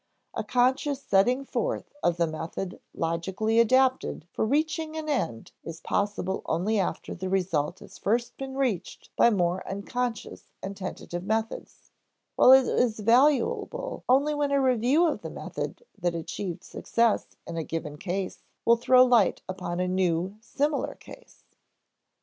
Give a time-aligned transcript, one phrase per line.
[0.33, 6.41] A conscious setting forth of the method logically adapted for reaching an end is possible
[6.47, 11.91] only after the result has first been reached by more unconscious and tentative methods,
[12.35, 17.55] while it is valuable only when a review of the method that achieved success in
[17.57, 21.43] a given case will throw light upon a new, similar case.